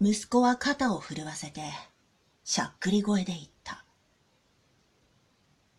[0.00, 1.60] 息子は肩を震わせて、
[2.44, 3.84] しゃっくり声で言った。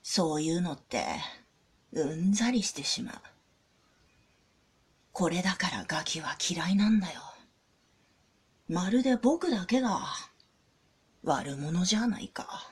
[0.04, 1.06] そういうのって、
[1.94, 3.16] うんざりしてしまう。
[5.13, 7.21] これだからガキは嫌いなんだよ。
[8.68, 10.02] まるで僕だけが
[11.24, 12.68] 悪者じゃないか。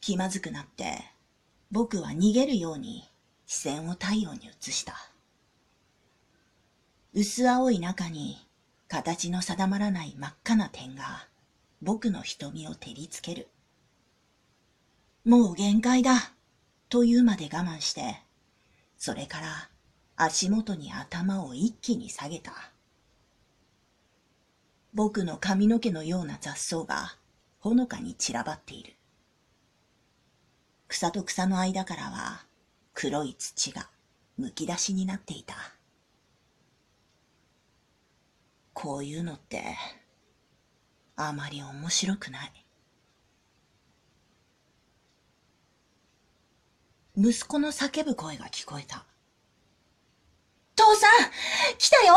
[0.00, 1.02] 気まずくなって、
[1.70, 3.08] 僕は逃げるように
[3.46, 5.07] 視線を太陽に移した。
[7.20, 8.36] 薄青い中に
[8.86, 11.26] 形の定まらない真っ赤な点が
[11.82, 13.48] 僕の瞳を照りつける。
[15.24, 16.32] もう限界だ
[16.88, 18.22] というまで我慢して、
[18.96, 19.68] それから
[20.14, 22.52] 足元に頭を一気に下げた。
[24.94, 27.16] 僕の髪の毛のような雑草が
[27.58, 28.92] ほのかに散らばっている。
[30.86, 32.44] 草と草の間からは
[32.94, 33.88] 黒い土が
[34.36, 35.77] むき出しになっていた。
[38.80, 39.76] こういうのって
[41.16, 42.52] あまり面白くない。
[47.16, 49.04] 息子の叫ぶ声が聞こえた。
[50.76, 51.10] 父さん
[51.76, 52.14] 来たよ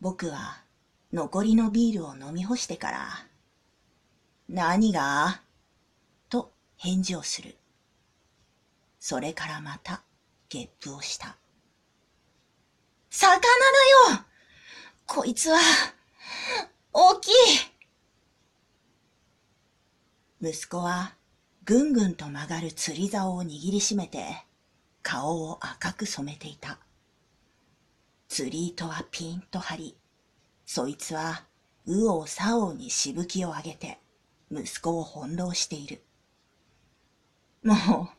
[0.00, 0.62] 僕は
[1.12, 3.26] 残りのビールを飲み干してから、
[4.48, 5.42] 何が？
[6.30, 7.58] と返事をする。
[8.98, 10.02] それからまた
[10.48, 11.36] ゲップをした。
[13.10, 13.46] 魚だ
[14.12, 14.24] よ
[15.10, 15.58] こいつは、
[16.92, 17.32] 大きい
[20.42, 21.14] 息子は
[21.64, 24.44] ぐんぐんと曲がる釣り竿を握りしめて、
[25.02, 26.78] 顔を赤く染めていた。
[28.28, 29.96] 釣り糸はピンと張り、
[30.66, 31.46] そいつは、
[31.86, 33.98] 右往左往にしぶきを上げて、
[34.52, 36.02] 息子を翻弄している。
[37.62, 38.10] も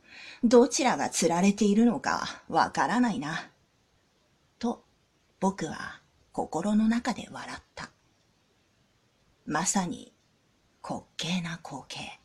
[0.43, 3.51] う、どちらが釣られているのかわからないな。
[4.57, 4.83] と、
[5.39, 6.01] 僕は
[6.39, 7.91] 心の中で笑った。
[9.45, 10.13] まさに
[10.81, 12.18] 滑稽な光景。